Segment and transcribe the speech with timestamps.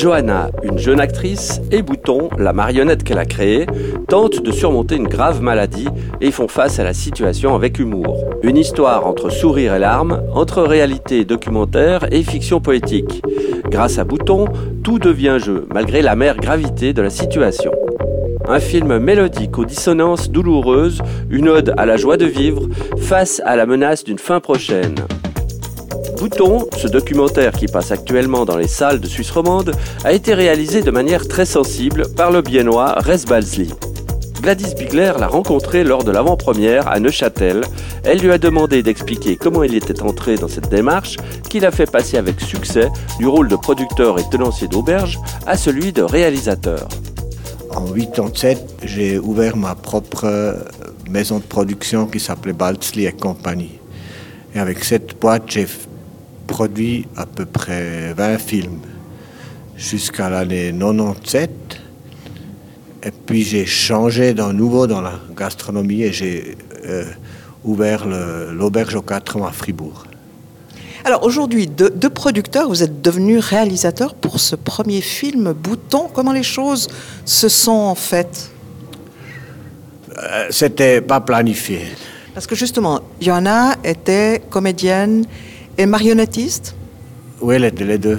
[0.00, 3.66] Johanna, une jeune actrice, et Bouton, la marionnette qu'elle a créée,
[4.08, 5.88] tentent de surmonter une grave maladie
[6.22, 8.24] et font face à la situation avec humour.
[8.42, 13.22] Une histoire entre sourire et larmes, entre réalité documentaire et fiction poétique.
[13.68, 14.46] Grâce à Bouton,
[14.82, 17.72] tout devient jeu, malgré la mère gravité de la situation.
[18.48, 22.62] Un film mélodique aux dissonances douloureuses, une ode à la joie de vivre
[22.96, 24.94] face à la menace d'une fin prochaine.
[26.20, 30.82] Bouton, ce documentaire qui passe actuellement dans les salles de Suisse romande, a été réalisé
[30.82, 33.68] de manière très sensible par le biennois Res Balsley.
[34.42, 37.62] Gladys Bigler l'a rencontré lors de l'avant-première à Neuchâtel.
[38.04, 41.16] Elle lui a demandé d'expliquer comment il était entré dans cette démarche,
[41.48, 45.90] qu'il a fait passer avec succès du rôle de producteur et tenancier d'auberge à celui
[45.90, 46.86] de réalisateur.
[47.74, 50.54] En 87, j'ai ouvert ma propre
[51.08, 53.78] maison de production qui s'appelait Balsley et compagnie.
[54.54, 55.66] Et avec cette boîte, j'ai
[56.50, 58.80] produit à peu près 20 films
[59.76, 61.50] jusqu'à l'année 97.
[63.04, 67.04] Et puis j'ai changé d'un nouveau dans la gastronomie et j'ai euh,
[67.64, 68.04] ouvert
[68.52, 70.04] l'auberge au 4 à Fribourg.
[71.04, 76.10] Alors aujourd'hui, deux, producteurs, vous êtes devenus réalisateurs pour ce premier film Bouton.
[76.12, 76.88] Comment les choses
[77.24, 78.50] se sont faites?
[80.18, 81.82] Euh, C'était pas planifié.
[82.34, 85.24] Parce que justement, Johanna était comédienne
[85.80, 86.74] et marionnettiste
[87.40, 88.18] Oui, les, les deux.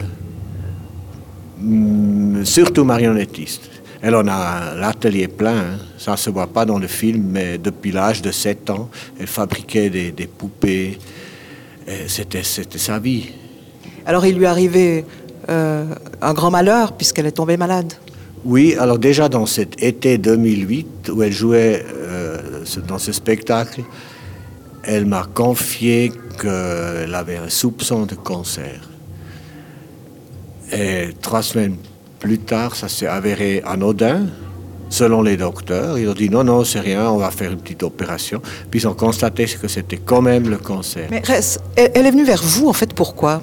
[1.60, 3.70] Mm, surtout marionnettiste.
[4.02, 5.78] Elle en a l'atelier plein, hein.
[6.00, 9.28] ça ne se voit pas dans le film, mais depuis l'âge de 7 ans, elle
[9.28, 10.98] fabriquait des, poupées.
[12.08, 13.30] C'était sa vie.
[14.08, 15.06] Alors il lui arrivait
[15.50, 15.86] euh,
[16.22, 17.94] un grand malheur puisqu'elle est tombée malade.
[18.44, 23.82] Oui, alors déjà dans cet été 2008 où elle jouait euh, dans ce spectacle,
[24.84, 28.80] elle m'a confié qu'elle avait un soupçon de cancer.
[30.74, 31.76] Et trois semaines
[32.20, 34.28] plus tard, ça s'est avéré anodin,
[34.90, 35.98] selon les docteurs.
[35.98, 38.42] Ils ont dit non, non, c'est rien, on va faire une petite opération.
[38.70, 41.08] Puis ils ont constaté que c'était quand même le cancer.
[41.12, 41.22] Mais
[41.76, 43.42] elle est venue vers vous, en fait, pourquoi?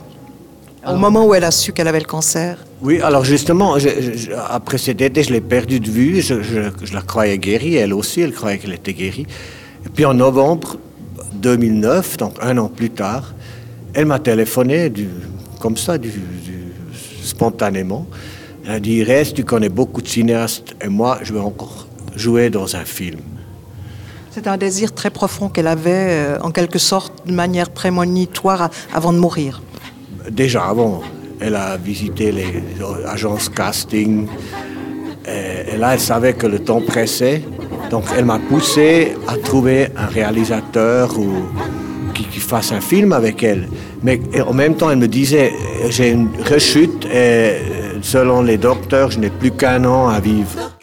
[0.86, 2.56] Au moment où elle a su qu'elle avait le cancer?
[2.80, 3.76] Oui, alors justement,
[4.48, 6.22] après cet été, je l'ai perdue de vue.
[6.22, 9.26] Je, je, la croyais guérie, elle aussi, elle croyait qu'elle était guérie.
[9.84, 10.78] Et puis en novembre,
[11.40, 13.34] 2009, donc un an plus tard,
[13.94, 15.08] elle m'a téléphoné du,
[15.60, 15.96] comme ça,
[17.22, 18.06] spontanément.
[18.64, 22.50] Elle a dit Reste, tu connais beaucoup de cinéastes et moi, je veux encore jouer
[22.50, 23.20] dans un film.
[24.30, 29.12] C'est un désir très profond qu'elle avait, euh, en quelque sorte, de manière prémonitoire avant
[29.12, 29.62] de mourir.
[30.30, 31.02] Déjà avant,
[31.40, 32.62] elle a visité les
[33.06, 34.26] agences casting.
[35.26, 37.42] Et là, elle savait que le temps pressait.
[37.90, 41.30] Donc elle m'a poussé à trouver un réalisateur ou,
[42.14, 43.68] qui, fasse un film avec elle.
[44.02, 45.52] Mais en même temps, elle me disait,
[45.90, 47.56] j'ai une rechute et
[48.02, 50.77] selon les docteurs, je n'ai plus qu'un an à vivre.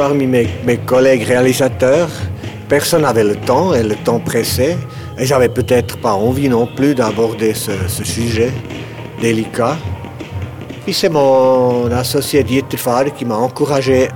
[0.00, 2.08] Parmi mes, collègues réalisateurs,
[2.70, 4.78] personne n'avait le temps et le temps pressait.
[5.18, 7.72] Et j'avais peut-être pas envie non plus d'aborder ce,
[8.02, 8.50] sujet
[9.20, 9.76] délicat.
[10.84, 12.78] Puis c'est mon associé Dieter
[13.14, 14.08] qui m'a encouragé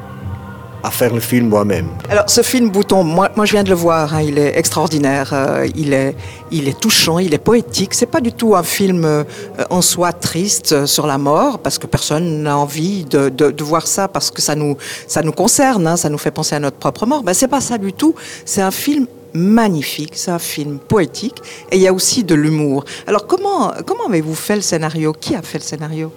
[0.85, 1.89] à faire le film moi-même.
[2.11, 5.67] Alors ce film Bouton, moi, je viens de le voir, hein, il est extraordinaire, euh,
[5.75, 6.15] il, est,
[6.51, 7.95] il est touchant, il est poétique.
[7.95, 9.25] C'est pas du tout un film euh,
[9.71, 13.87] en soi triste euh, sur la mort, parce que personne n'a envie de, de, voir
[13.87, 14.77] ça, parce que ça nous,
[15.09, 17.23] ça nous concerne, hein, ça nous fait penser à notre propre mort.
[17.23, 18.15] Ben, c'est pas ça du tout.
[18.45, 21.41] C'est un film magnifique, c'est un film poétique,
[21.73, 22.85] et il y a aussi de l'humour.
[23.07, 25.15] Alors comment, comment avez-vous fait le scénario?
[25.19, 26.13] Qui a fait le scénario?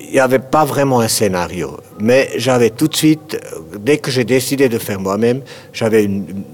[0.00, 1.76] Il n'y avait pas vraiment un scénario.
[2.00, 3.38] Mais j'avais tout de suite,
[3.78, 5.42] dès que j'ai décidé de faire moi-même,
[5.72, 6.44] j'avais une,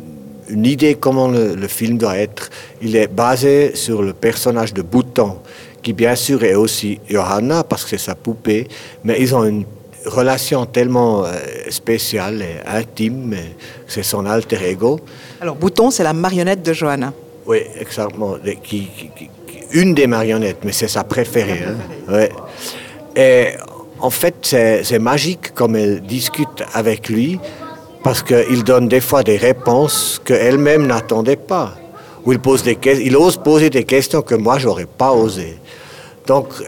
[0.48, 2.50] idée comment le, film doit être.
[2.82, 5.38] Il est basé sur le personnage de Bouton,
[5.82, 8.68] qui bien sûr est aussi Johanna, parce que c'est sa poupée,
[9.04, 9.64] mais ils ont une
[10.04, 11.32] relation tellement euh,
[11.68, 13.34] spéciale et intime,
[13.88, 15.00] c'est son alter ego.
[15.40, 17.12] Alors Bouton, c'est la marionnette de Johanna.
[17.44, 18.36] Oui, exactement.
[18.62, 18.88] Qui,
[19.72, 21.62] une des marionnettes, mais c'est sa préférée.
[22.08, 22.28] Hein.
[23.16, 23.48] Et
[24.00, 27.40] en fait, c'est magique comme elle discute avec lui,
[28.04, 31.74] parce qu'il donne des fois des réponses qu'elle-même n'attendait pas.
[32.24, 35.58] Ou il, pose des, il ose poser des questions que moi, j'aurais pas osé.
[36.26, 36.64] Donc, euh,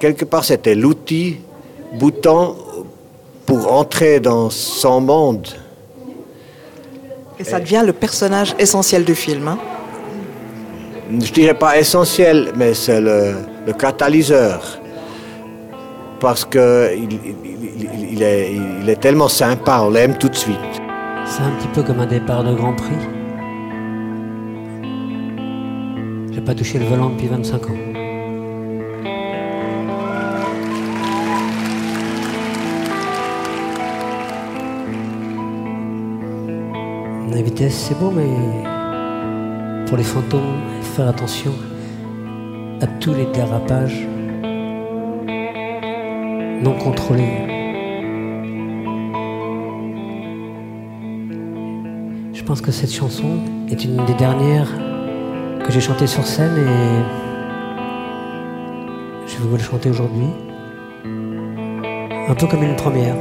[0.00, 1.38] quelque part, c'était l'outil
[1.98, 2.56] bouton
[3.44, 5.46] pour entrer dans son monde.
[7.38, 9.48] Et ça devient le personnage essentiel du film.
[9.48, 9.58] Hein
[11.18, 13.34] je dirais pas essentiel, mais c'est le,
[13.78, 14.79] catalyseur.
[16.20, 17.08] Parce qu'il
[18.10, 18.54] il, est,
[18.86, 20.58] est tellement sympa, on l'aime tout de suite.
[21.24, 22.92] C'est un petit peu comme un départ de Grand Prix.
[26.30, 27.76] J'ai pas touché le volant depuis 25 ans.
[37.30, 38.28] La vitesse, c'est beau, mais
[39.86, 41.52] pour les fantômes, faire attention
[42.82, 44.06] à tous les dérapages
[46.62, 47.46] non contrôlés.
[52.32, 53.38] Je pense que cette chanson
[53.70, 54.70] est une des dernières
[55.64, 57.02] que j'ai chantées sur scène et
[59.26, 60.28] je vais vous la chanter aujourd'hui.
[62.28, 63.16] Un peu comme une première.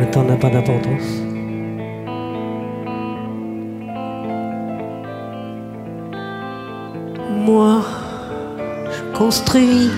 [0.00, 1.22] Le temps n'a pas d'importance.
[7.42, 7.82] moi,
[9.12, 9.90] je construis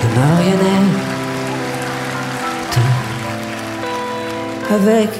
[0.00, 1.08] des marionnettes
[4.70, 5.10] avec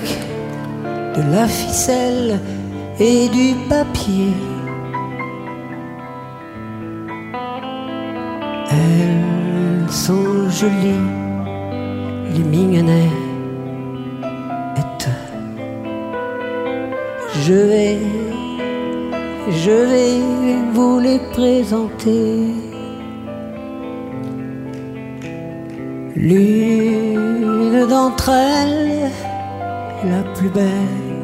[1.17, 2.41] de la ficelle
[3.01, 4.33] et du papier.
[8.71, 11.07] Elles sont jolies,
[12.35, 13.13] les mignonnettes.
[17.47, 17.99] Je vais
[19.51, 20.21] je vais
[20.75, 22.68] vous les présenter.
[26.21, 29.09] L'une d'entre elles,
[30.03, 31.23] la plus belle,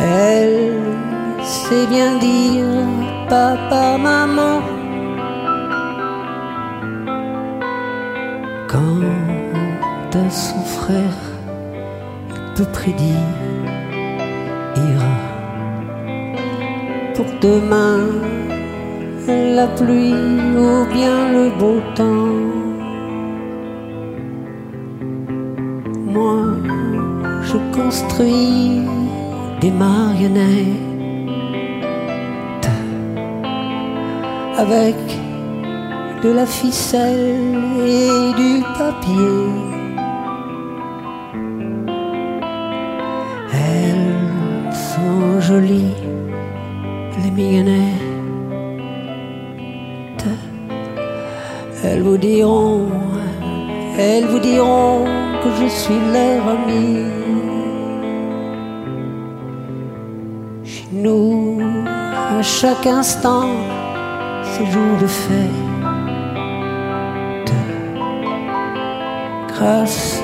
[0.00, 0.72] elle
[1.42, 2.64] sait bien dire
[3.28, 4.62] papa, maman.
[8.66, 9.02] Quant
[10.14, 11.20] à son frère,
[12.30, 13.04] il peut prédire
[17.14, 18.37] pour demain
[19.28, 20.14] la pluie
[20.64, 22.34] ou bien le beau temps.
[26.14, 26.38] Moi,
[27.42, 28.82] je construis
[29.60, 30.66] des marionnettes
[34.56, 34.96] avec
[36.22, 37.36] de la ficelle
[37.86, 39.68] et du papier.
[45.48, 45.94] jolies,
[47.22, 48.07] les mignonnettes.
[51.84, 52.86] Elles vous diront,
[53.98, 55.04] elles vous diront
[55.42, 57.04] que je suis leur ami.
[60.64, 61.60] Chez nous,
[62.38, 63.50] à chaque instant,
[64.42, 65.48] c'est jour de fête.
[69.48, 70.20] Grâce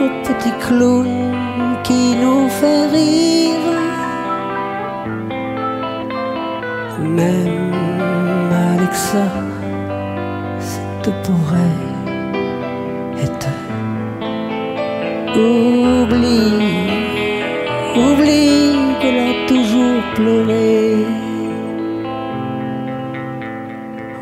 [0.00, 1.08] au petit clown
[1.82, 3.64] qui nous fait rire.
[7.14, 9.26] même Alexa,
[11.06, 11.12] elle
[13.24, 13.46] est
[15.36, 16.88] oublie,
[17.96, 21.06] oublie qu'elle a toujours pleuré.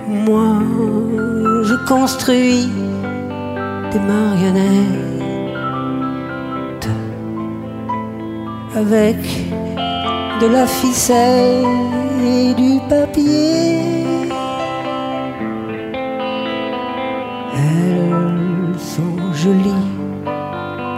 [0.08, 0.54] Moi,
[1.64, 2.68] je construis
[3.92, 5.02] des marionnettes
[8.74, 9.16] avec
[10.40, 11.64] de la ficelle
[12.56, 13.91] du papier.
[19.42, 19.86] Sont jolies,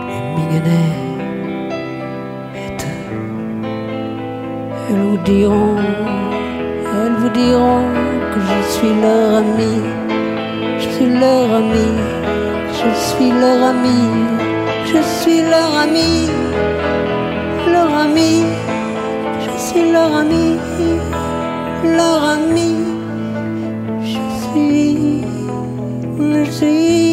[0.09, 1.05] les mignonnettes.
[4.89, 5.77] Elles vous diront,
[6.95, 7.89] elles vous diront
[8.33, 9.75] que je suis leur ami.
[10.79, 11.89] Je suis leur ami,
[12.79, 14.01] je suis leur ami,
[14.91, 16.11] je suis leur ami,
[17.73, 18.33] leur ami,
[19.45, 20.47] je suis leur ami
[21.97, 22.71] leur ami.
[24.03, 25.23] Je suis,
[26.19, 27.04] je suis,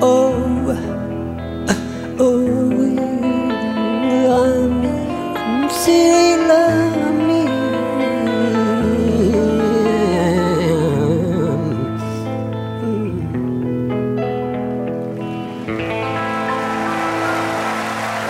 [0.00, 0.32] Oh,
[2.20, 2.38] oh,
[2.70, 2.96] oui,
[7.26, 7.48] mis.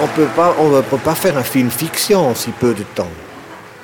[0.01, 2.83] On peut pas, on ne peut pas faire un film fiction en si peu de
[2.95, 3.11] temps.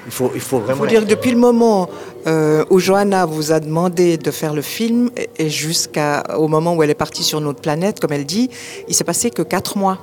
[0.07, 0.79] Il faut, il faut vraiment.
[0.83, 1.89] faut dire que depuis le moment
[2.27, 6.91] euh, où Johanna vous a demandé de faire le film et- jusqu'au moment où elle
[6.91, 8.51] est partie sur notre planète, comme elle dit,
[8.89, 9.99] il s'est passé que quatre mois.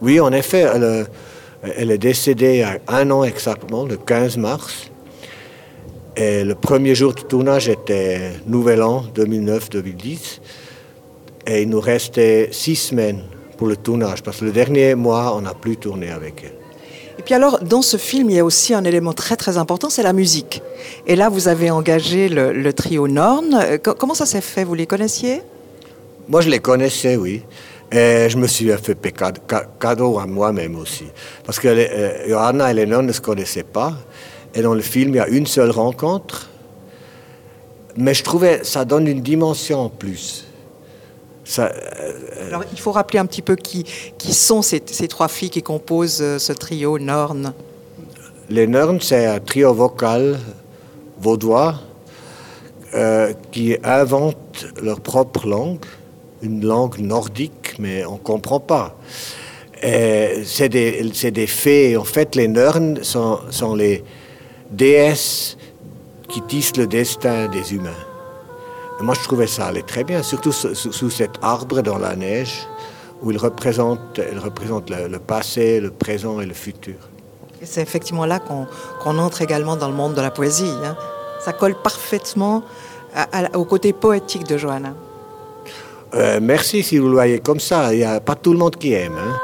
[0.00, 1.04] Oui, en effet, elle, euh,
[1.76, 4.90] elle est décédée à un an exactement, le 15 mars.
[6.16, 10.40] Et le premier jour de tournage était Nouvel An 2009-2010.
[11.46, 13.22] Et il nous restait six semaines
[13.56, 16.59] pour le tournage, parce que le dernier mois, on n'a plus tourné avec elle.
[17.20, 19.90] Et puis alors, dans ce film, il y a aussi un élément très très important,
[19.90, 20.62] c'est la musique.
[21.06, 23.58] Et là, vous avez engagé le, trio Norn.
[23.62, 24.64] Euh, co- Comment ça s'est fait?
[24.64, 25.42] Vous les connaissiez?
[26.28, 27.42] Moi, je les connaissais, oui.
[27.92, 28.96] Et je me suis fait
[29.78, 31.04] cadeau à moi-même aussi.
[31.44, 33.92] Parce que les- euh, Johanna et Lennon ne se connaissaient pas.
[34.54, 36.48] Et dans le film, il y a une seule rencontre.
[37.98, 40.46] Mais je trouvais ça donne une dimension en plus.
[41.50, 42.12] Ça, euh,
[42.46, 43.84] Alors, il faut rappeler un petit peu qui,
[44.18, 47.52] qui sont ces, ces trois filles qui composent euh, ce trio Norn.
[48.48, 50.38] les Norns, c'est un trio vocal
[51.20, 51.74] vaudois
[52.94, 55.84] euh, qui inventent leur propre langue,
[56.40, 58.96] une langue nordique, mais on ne comprend pas.
[59.82, 61.02] C'est des,
[61.32, 61.96] des fées.
[61.96, 64.04] En fait, les Norns sont, sont les
[64.70, 65.56] déesses
[66.28, 68.09] qui tissent le destin des humains.
[69.00, 72.66] Et moi, je trouvais ça allait très bien, surtout sous, cet arbre dans la neige,
[73.22, 76.96] où il représente, il représente le, le passé, le présent et le futur.
[77.62, 80.72] C'est effectivement là qu'on entre également dans le monde de la poésie.
[80.84, 80.96] hein.
[81.44, 82.62] Ça colle parfaitement
[83.14, 84.94] à- à- au côté poétique de Johanna.
[86.14, 87.92] Euh, merci si vous le voyez comme ça.
[87.94, 89.16] Il n'y a pas tout le monde qui aime.
[89.18, 89.38] hein.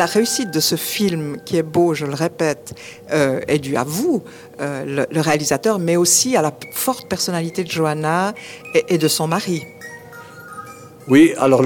[0.00, 2.72] La réussite de ce film, qui est beau, je le répète,
[3.12, 4.22] euh, est due à vous,
[4.58, 8.32] euh, le, réalisateur, mais aussi à la forte personnalité de Johanna
[8.88, 9.62] et, de son mari.
[11.06, 11.62] Oui, alors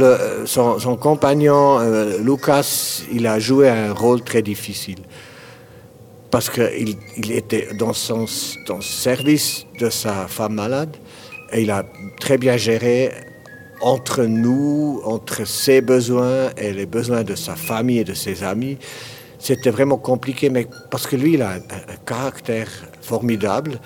[0.46, 4.98] son, compagnon, euh, Lucas, il a joué un rôle très difficile.
[6.32, 8.26] Parce qu'il il était dans son
[8.66, 10.96] dans le service de sa femme malade
[11.52, 11.84] et il a
[12.18, 13.12] très bien géré
[13.84, 18.78] entre nous, entre ses besoins et les besoins de sa famille et de ses amis.
[19.38, 22.68] C'était vraiment compliqué, mais parce que lui, il a un, un caractère
[23.02, 23.78] formidable.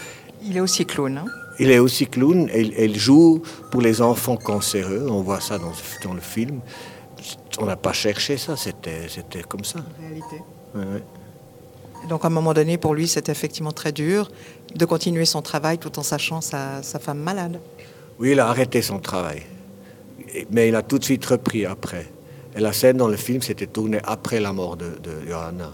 [0.44, 1.18] Il est aussi clown.
[1.18, 1.24] hein.
[1.58, 5.08] Il est aussi clown et il, et il joue pour les enfants cancéreux.
[5.10, 5.72] On voit ça dans,
[6.04, 6.60] dans le film.
[7.60, 9.80] On n'a pas cherché ça, c'était c'était comme ça.
[9.80, 10.36] en réalité.
[10.76, 11.02] Ouais, ouais.
[12.08, 14.30] Donc à un moment donné, pour lui, c'était effectivement très dur
[14.76, 17.58] de continuer son travail tout en sachant sa, sa femme malade.
[18.20, 19.42] Oui, il a arrêté son travail.
[20.50, 22.06] Mais il a tout de suite repris après.
[22.56, 25.70] Et la scène dans le film, c'était tournée après la mort de, de Johanna.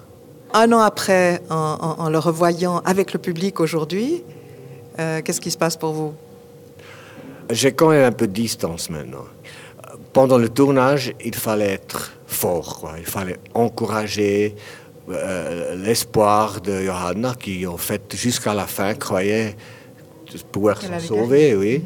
[0.52, 4.22] Un an après, en, en- en le revoyant avec le public aujourd'hui,
[5.00, 6.14] euh, qu'est-ce qui se passe pour vous?
[7.50, 9.24] J'ai quand même un peu de distance maintenant.
[10.12, 12.78] Pendant le tournage, il fallait être fort.
[12.80, 12.92] Quoi.
[12.98, 14.54] Il fallait encourager
[15.10, 19.56] euh, l'espoir de Johanna, qui en fait jusqu'à la fin croyait
[20.52, 21.54] pouvoir allait sauver.
[21.54, 21.84] Oui.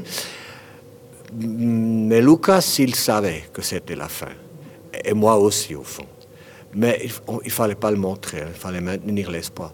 [1.34, 4.32] Mais Lucas, il savait que c'était la fin.
[5.04, 6.06] Et moi aussi, au fond.
[6.74, 7.10] Mais il
[7.44, 9.72] ne fallait pas le montrer, il fallait maintenir l'espoir.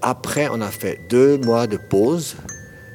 [0.00, 2.36] Après, on a fait deux mois de pause,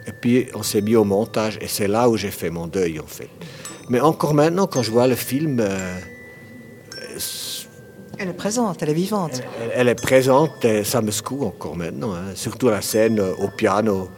[0.08, 3.00] et puis on s'est mis au montage, et c'est là où j'ai fait mon deuil,
[3.00, 3.30] en fait.
[3.90, 5.60] Mais encore maintenant, quand je vois le film...
[5.60, 6.00] Euh,
[8.20, 9.44] elle est présente, elle est vivante.
[9.76, 12.14] Elle, est présente, et ça me secoue encore maintenant.
[12.14, 12.34] Hein.
[12.34, 14.10] Surtout la scène au piano,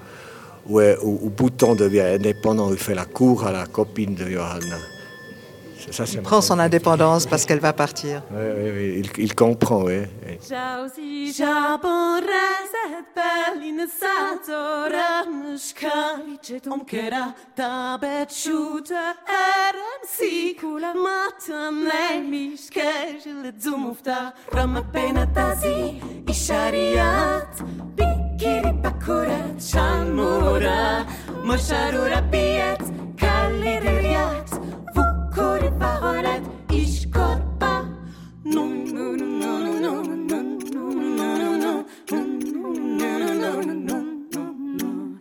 [0.67, 4.77] où, où, Bouton devient indépendant, il fait la cour à la copine de Johanna.
[5.91, 8.21] Ça, il prend son indépendance parce qu'elle va partir.
[8.31, 9.03] Oui, oui, oui.
[9.17, 10.01] Il, il, comprend, oui.
[31.51, 32.83] מושארור הפיאט,
[33.17, 34.51] קלי ריאט,
[34.91, 36.41] וקור בהורת,
[36.71, 37.79] איש קורפה.
[38.45, 40.41] נו נו נו נו נו נו נו
[41.01, 41.33] נו
[43.33, 44.43] נו נו נו
[44.77, 45.15] נו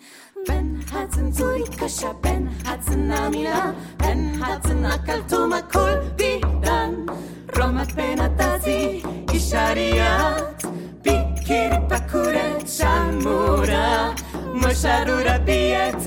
[0.49, 6.95] בין הצנזורי קשה, בין הצנע מילה, בין הצנע קלטום הכל בירן.
[7.57, 10.65] רומק בין התזי, איש הריאט,
[11.03, 14.15] ביקיר בקורת שמורה.
[14.69, 15.98] مشارورة بيت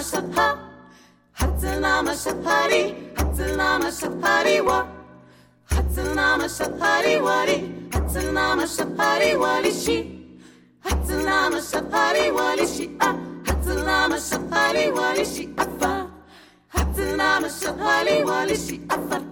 [0.00, 0.56] مشهري
[1.34, 2.84] حتلنا مشهري
[3.18, 4.70] حتلنا مشهري و
[5.72, 7.58] حتلنا مشهري ولي
[7.94, 9.98] حتلنا مشهري ولي شي
[10.84, 13.14] حتلنا مشهري ولي شي أه
[13.48, 16.06] حتلنا مشهري ولي شي أفر
[16.74, 19.22] حتلنا مشهري ولي شي أفر